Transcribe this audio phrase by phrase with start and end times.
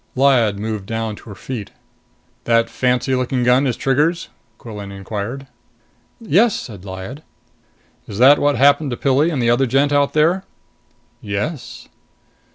[0.15, 1.69] Lyad moved down to her feet.
[2.45, 5.45] "The fancy looking gun is Trigger's?" Quillan inquired.
[6.19, 7.21] "Yes," said Lyad.
[8.07, 10.43] "Is that what happened to Pilli and the other gent out there?"
[11.21, 11.87] "Yes."